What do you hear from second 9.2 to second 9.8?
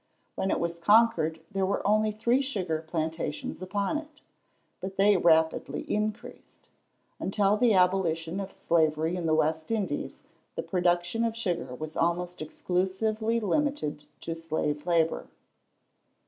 the West